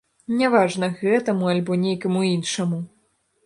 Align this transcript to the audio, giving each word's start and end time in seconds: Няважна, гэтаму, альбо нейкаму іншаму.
Няважна, 0.37 0.89
гэтаму, 1.03 1.51
альбо 1.55 1.79
нейкаму 1.85 2.27
іншаму. 2.33 2.85